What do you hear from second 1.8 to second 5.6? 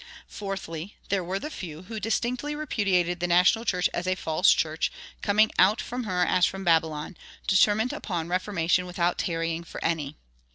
who distinctly repudiated the national church as a false church, coming